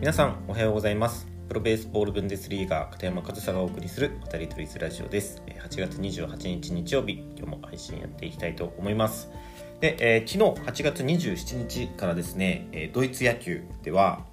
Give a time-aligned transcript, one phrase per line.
[0.00, 1.26] 皆さんおはようございます。
[1.48, 5.42] プロベースボールブンデスリーガー片山和沙がお送りする渡り鳥スラジオです。
[5.48, 9.28] 8月28日日曜日今日も配信やっていきたいと思います。
[9.80, 14.24] で、えー、昨日8月27日からですね、え、ドイツ野球では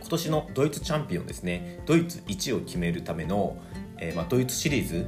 [0.00, 3.56] 今年のドイツチャンピオンですねドイツ1を決めるための、
[3.96, 5.06] えー、まあ、ドイツシリーズ、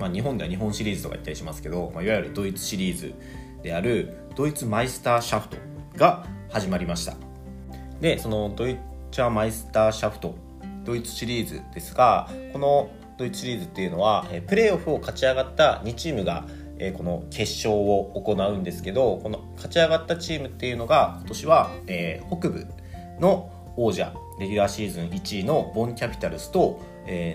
[0.00, 3.14] まあ、日本では日本シリーズとか言ったりしますけど、まあ、いわゆるドイツシリーズ
[3.62, 5.56] であるドイツマイスターシャフト
[5.96, 7.14] が始まりました。
[8.00, 8.76] でそのドイ
[9.10, 10.34] チャーマイスターシャフト
[10.84, 16.46] ドイツシリーズですがこのドイツシリーズっていうのはプレーオフを勝ち上がった2チームが
[16.96, 21.70] この決勝を行うんですけどこの勝ち上がったチームっていうのが今年は
[22.28, 22.66] 北部
[23.18, 26.80] の王者レギュラーシーズン1位のボンキャピタルスと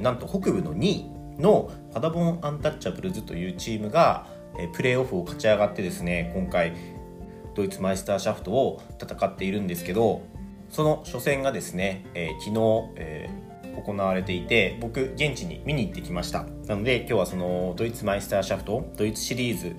[0.02, 1.06] なんと北部の2位
[1.40, 4.28] のパダボンアンタッチャブルズというチームが
[4.74, 6.74] プレーオフを勝ち上がってですね今回
[7.56, 10.22] ドイツマイスターシャフトを戦っているんですけど
[10.72, 16.46] その初戦がですね、えー、昨日、えー、行われていて僕現地に見に行ってきました。
[16.66, 19.76] なので今日はそのドイツマイスターシャフトドイツシリーズ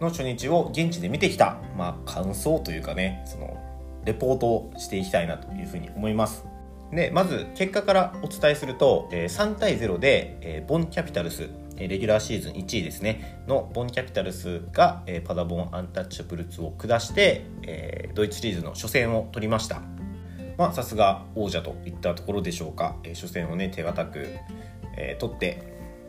[0.00, 3.56] の初日を現地で見てきた、まあ、感想というかねその
[4.04, 6.44] レポートをしていきたいなというふうに思います。
[6.92, 19.82] でまず結果からお伝えすると、えー、3対0で、えー、ボンキャピタルスレギュラーシーズン1位ですねのボンキャピタルスが、えー、パダボンアンタッチャブルツを下して、えー、ドイツシリーズの初戦を取りました。
[20.58, 24.26] まあさすが王者といったところでしょうか、えー、初戦をね手堅く、
[24.96, 25.62] えー、取って、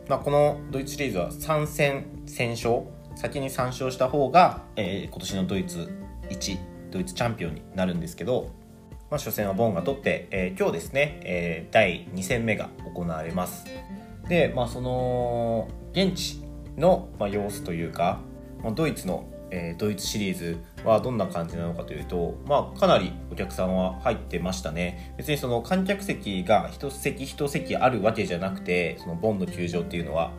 [0.08, 2.82] まあ、このドイツシリーズは3戦先勝
[3.16, 5.90] 先に3勝した方が、えー、今年のドイツ
[6.30, 6.58] 1
[6.90, 8.50] ドイツチャンピオンになるんですけど、
[9.10, 13.66] まあ、初戦はボンが取って、えー、今日ですね、えー、第2戦目が行われます。
[14.28, 16.42] で、まあ、その現地
[16.76, 18.20] の、まあ、様子というか、
[18.62, 25.14] まあ、ドイツのえー、ドイツシリーズはどんな感じなのかというと、まあ、かなりお客さんは入ってましたね。
[25.16, 30.32] 別にその観客席が一席一席あるわけじゃなくてそのボンの球場っていうのは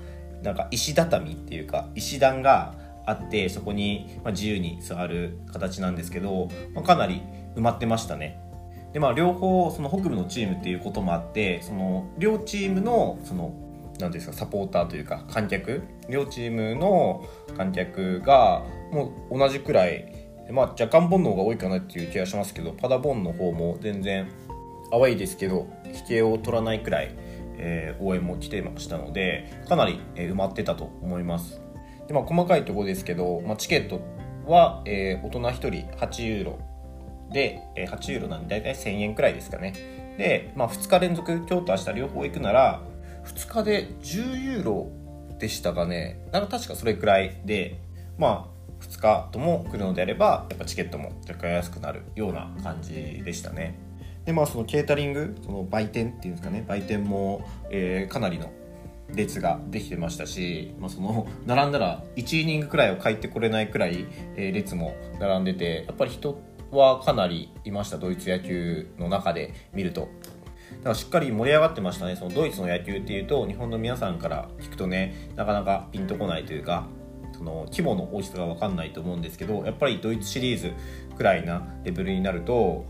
[0.44, 2.76] なんか石畳っていうか石段が
[3.06, 7.22] あってそこに自由に座る形なんですけど、まあ、かなり
[7.56, 8.40] 埋まってましたね。
[8.94, 13.54] でまあ両方その北部のチームっていうこともあってその両チームのその
[14.00, 20.14] 何ですかサポーターというか観客両チームの観客がもう同じくらい、
[20.52, 24.30] まあ、若干ボンの方が多いかなっていう気がしますけどパダボンの方も全然
[24.92, 27.14] 淡いですけど引けを取らないくらい、
[27.58, 31.62] えー、応援も来てましたのでかなり、えー、埋まってたと思います。
[32.08, 34.02] で、まあ、細かいところですけど、まあ、チケット
[34.46, 36.60] は、えー、大人1人8ユーロ
[37.32, 39.74] で、えー、8ユーロなんで大体1000円くらいですかね。
[40.18, 42.82] で、まあ、2日連続今日と明日両方行くなら
[43.36, 44.92] 2日で10ユーロ
[45.40, 46.28] でしたかね。
[46.32, 47.80] なんか確かそれくらいで。
[48.18, 53.80] まあ2日とも来るのであればやっぱチケットも若干安くなるような感じでしたね。
[54.26, 56.66] でまあそのケータリングその売店っていうんですかね。
[56.68, 58.52] 売店も、えー、かなりの
[59.14, 66.40] 列ができてましたし、まあ、その並んだら1イニングくらいは帰ってこれないくらい、えー、列も並んでてやっぱり人
[66.72, 67.98] はかなりいました。
[67.98, 70.10] ドイツ野球の中で見ると。
[70.78, 72.16] だからしっかり盛り上がってましたね。
[72.16, 76.88] そのドイツの野球っていうと日本の皆さんから聞くとねなかなかピンとこないというか
[77.34, 80.74] その規模の大きさが分かんないと思うんですけどやっぱりドイツシリーズ
[81.16, 82.86] くらいなレベルになると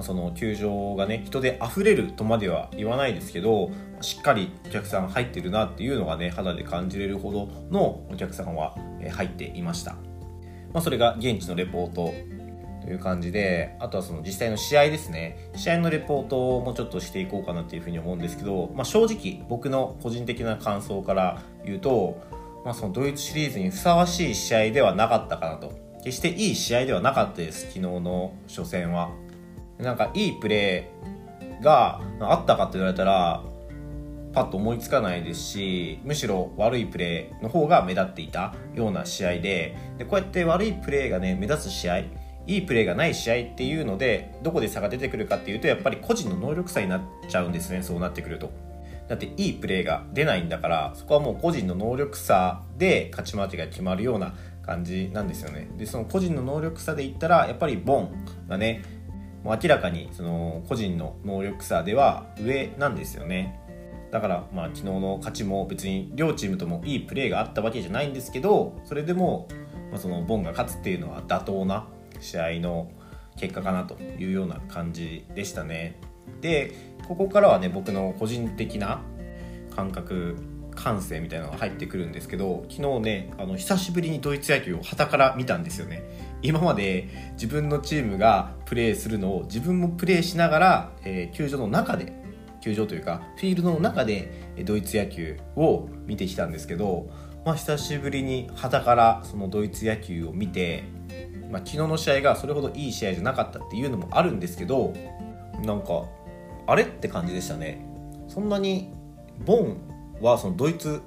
[0.00, 8.74] その球場がね人で溢れるとまでは言わないですけどしっかりお客さん入ってるなっていうのがね肌で感じれるほどのお客さんは
[9.10, 9.92] 入っていました、
[10.72, 12.14] まあ、それが現地のレポート
[12.82, 15.50] という感じであとはその実際の試合ですね。
[15.56, 22.20] 試合のレポートをもうちょっとしていこうかなっていうふうに思うんですけど、まあ、正直僕の個人的な感想から言うと、
[22.64, 25.72] まあ、そのドイツシリーズにふさわしい試合ではなかったかなと。
[26.04, 29.10] 決していい試合ではなかったです昨日の初戦は。
[29.78, 33.42] なんかいいプレーがあったかって言われたら
[34.32, 42.04] パッと思いつかないですしむしろ悪いプレーの方が目立っていたような試合ででこうやって悪いプレーがね目立つ試合
[42.46, 48.50] いいプレーがない試合っていうのでどこで差が出てくるかっていうとやっぱり個人の能力差になっちゃうんですねそうなってくると。
[49.08, 54.34] だっていいプレーが出ないんだからそこはもう個人の能力差で勝ち負けが決まるような
[54.64, 55.68] 感じなんですよね。
[55.76, 58.82] でその個人の能力差で言ったらやっぱりボンがね
[59.42, 63.58] もう明らかにその個人の能力差では上なんですよね。
[64.10, 69.48] だからまあ昨日の勝ちも別に両チームともいいプレーがあったわけじゃないんですけどそれでも、
[69.90, 71.86] まあ、そのボンが勝つっていうのは妥当な
[72.22, 72.90] 試合の
[73.36, 75.98] 結果かなというような感じでしたね。
[76.40, 76.74] で
[77.06, 79.02] ここからはね僕の個人的な
[79.74, 80.36] 感覚
[80.74, 86.02] 感性みたいなのが入ってくるんですけど昨日ねあの久しぶりにドイツ野球を旗から見たんですよね
[86.42, 92.12] 今まで自分のチームがプレーするのを自分もプレーしながら、えー、球場の中で
[92.62, 97.10] 球場というかフィールドの中でドイツ野球を見てきたんですけど、
[97.44, 100.84] まあ、久しぶりに旗からそのドイツ野球を見て、
[101.52, 104.94] まあ、昨日の試合がそれほどいい試合じゃなかったっていうのもあるんですけど
[105.62, 106.06] なんか
[106.66, 107.84] あれって感じでしたね。
[108.26, 108.90] そんなに
[109.44, 109.76] ボン
[110.22, 111.02] はそのドイツ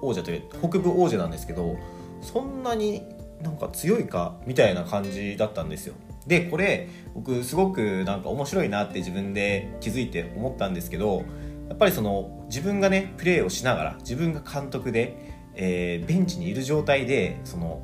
[0.00, 1.76] 王者という北部王者なんですけど
[2.20, 3.02] そんなに
[3.42, 5.94] なんか強いかみたいな感じだったんですよ
[6.26, 11.24] でこれ僕すごくなんか面白いなって自分で気づいて思ったんですけど
[11.68, 15.16] やっぱりその自分がねプレーをしながら自分が監督で、
[15.54, 17.82] えー、ベンチにいる状態でその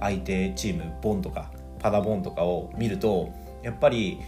[0.00, 1.51] 相手チームボンとか
[1.82, 3.32] パダボンとかを見ると
[3.62, 4.20] やっぱり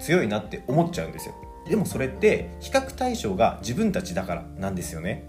[0.00, 1.34] 強いなって思っちゃうんですよ。
[1.68, 5.24] でもそれって比較対象が自分たちだからなんですよね。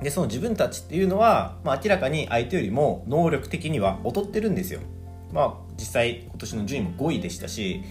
[0.00, 4.80] でその自分たちっていうのは、まあ、明らかに相手よりも能力的には劣ってるんですよ。
[5.32, 7.82] まあ、実際今年の順位も5位でしたし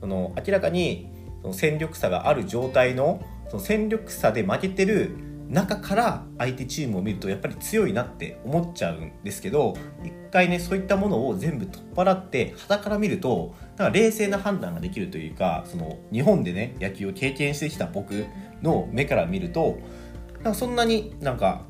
[0.00, 1.08] その明らかに
[1.42, 5.16] その戦力差がある状態のその戦力差で負けてる
[5.48, 18.26] 中から相手チームを見るとやっぱり強いなって思っちゃうんですけど一回ねそういったものを全部取っ払って肌から見るとなんか冷静な判断ができるというかその日本でね野球を経験してきた僕
[18.62, 19.78] の目から見ると
[20.36, 21.62] なんかそんなになんか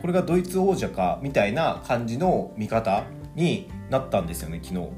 [0.00, 3.04] これがドイツ王者かみたいな感じの見方
[3.34, 4.90] になったんですよね昨日。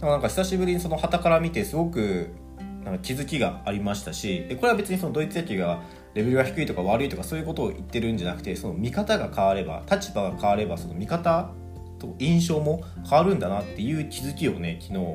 [0.00, 2.30] からなんか久しぶりにその旗から見てすごく
[2.84, 5.82] なんか気づきがありましたしこれは別にそのドイツ野球が
[6.14, 11.50] レベルが低いとか悪いとかそういうことを言ってるんじゃなくてその見方が変われば立場が変わればその見方
[11.98, 15.06] と印象も変わるんだなっていう気づきをね昨日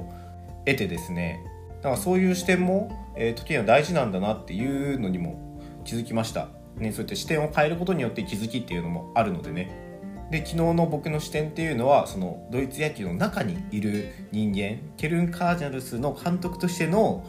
[0.66, 1.40] 得てですね。
[1.78, 6.48] だからそういう視点も、えー、時には大事なんだなっていうのにも気づきました。
[6.78, 9.86] ね、そういった視点を変えることによって気づきっていうのもあるのでね。
[10.32, 17.24] で昨日の僕の視点っていうのはそのドイツ野球の中にいる人間ケルン・カージナルスの監督としての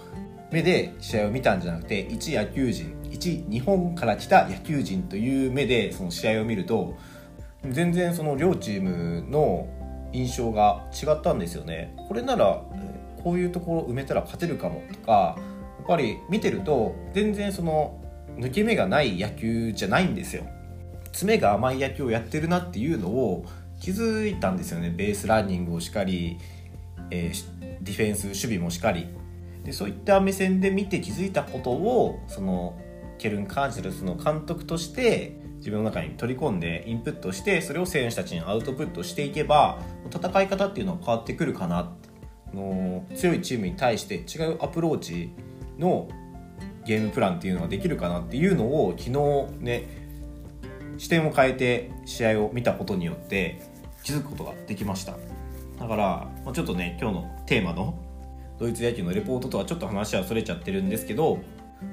[0.51, 2.97] 目で試合を見たんじゃなくて一野球人
[3.27, 6.95] 一日本から来た野球人という目でその試合を見ると
[7.69, 9.69] 全然その両チームの
[10.13, 11.95] 印象が違ったんですよね。
[12.07, 12.63] これなら
[13.23, 15.37] こういうところ埋めたら勝てるかもとかや
[15.83, 18.01] っぱり見てると全然その
[18.37, 20.45] 抜け目がない野球じゃないんですよ。
[21.07, 23.45] 詰めが甘い野球をやってるなっていうのを
[23.81, 24.91] 気づいたんですよね。
[24.97, 26.39] ベースランニングをしかり、
[27.11, 29.09] えー、ディフェンス守備もしかり。
[29.65, 32.79] でそういった目線で見て気づいたことをその
[33.19, 39.81] ケルン・カージルスの監督として自分の中に取り込んでインプットしてそれを選手たちにアウトプットしていけば
[40.15, 41.93] 戦い方っていうのは変わってくるかな
[42.55, 45.31] の強いチームに対して違うアプローチ
[45.79, 46.09] の
[46.85, 50.07] ゲームプランっていうのができるかなっていうのを昨日ね
[50.99, 53.61] 視点を変えて試合を見たことによって
[54.03, 55.15] 気づくことができました。
[55.79, 57.99] だからちょっとね今日のテーマの
[58.59, 61.39] ドイツ野球のレポートとはちょっと話はそれちゃってるんですけど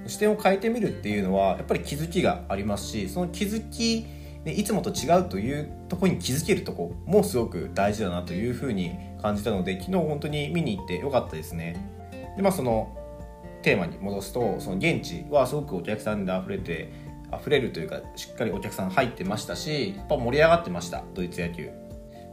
[0.08, 4.06] 視点を変えてみるっていうのはやっぱり気づきがありますしその気づき
[4.46, 12.34] いつもと違うというとこに気づけるとこもすごく大事だなというふうに感じたので昨日本当に見に行ってよかったですね。
[12.36, 12.98] でまあその
[13.62, 16.92] テーマに戻すとその現地はすごくお客さんで溢れて
[17.40, 21.70] 溢れるというかしっかりお客さん入ってましたしやっぱ盛り上がってましたドイツ野球。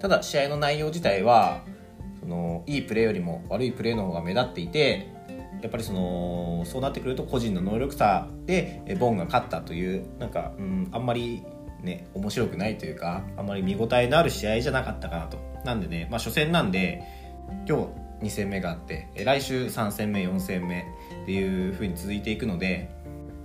[0.01, 1.63] ただ試合の内容自体は
[2.21, 5.09] そのいいプレーよりも悪いプレーの方が目立っていて
[5.63, 11.43] やっぱりそのそうなってくると個人の能力差でボンが勝ったというなんか、うん、あんまり
[11.83, 15.39] ね面白くないというかあんまり見応えのある試合じゃなかったかなと。
[15.65, 17.03] なんでね、まあ、初戦なんで
[17.69, 17.79] 今
[18.21, 20.87] 日2戦目があって来週3戦目4戦目
[21.23, 22.91] っていう風に続いていくので、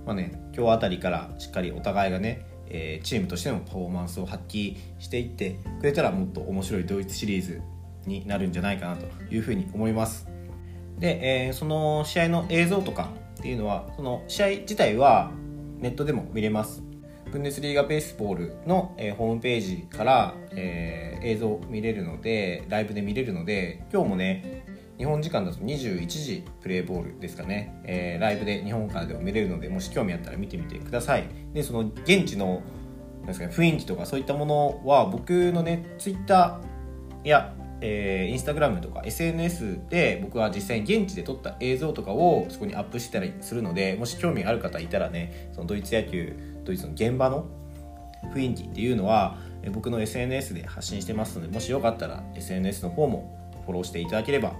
[0.04, 7.62] まあね、今日あたりからしっかりお互いがね、え、チームとしてのパフォーマンスを発揮していってくれたらもっと面白いドイツシリーズ
[8.06, 10.35] になるんじゃないかなというふうに思います。
[10.98, 15.30] で、えー、その試合の映像とかっていうのはその試合自体は
[15.78, 16.82] ネットでも見れます。
[17.30, 24.64] ブンデスリーガベースボールの、えー、ホームページから、えー、映像見れるのでライブで見れるので今日もね
[24.96, 31.24] 日本時間だと21時プレーボールですかね、えー、ライブで日本からでも見れるのでもし興味あったら見てみてください。
[31.52, 32.62] でその現地の
[33.20, 47.46] なんですか、ね、雰囲気とかそういったものは僕のねツイッターやえー、インスタグラムとか SNS で僕は実際に現地で撮った映像とかをそこにアップしたりするのでもし興味ある方いたらねそのドイツ野球ドイツの現場の
[48.32, 49.36] 雰囲気っていうのは
[49.72, 54.54] 僕の SNS で発信してますのでもしよかったら SNS の方もフォローしていただければ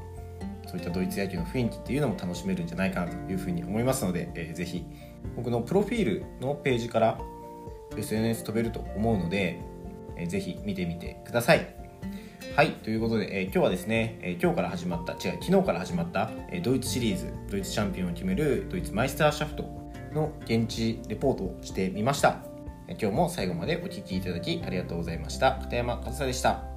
[0.66, 4.84] そういったドイツ野球の雰囲気っていうのも楽しめるんじゃないかなというふうに思いますので、えー、ぜひ
[5.36, 7.18] 僕のプロフィールのページから
[7.96, 9.60] SNS 飛べると思うので、
[10.16, 11.75] えー、ぜひ見てみてください。
[12.56, 19.64] はいということで、えー、今日はですね、えー、今日から始まった違う昨日から始まった、えー、ドイツシリーズドイツチャンピオンを決めるドイツマイスターシャフト
[20.14, 22.38] の現地レポートをしてみました。
[22.88, 25.58] 今日も最後までお聴きいただきありがとうございました。
[25.60, 26.75] 片山和沙でした。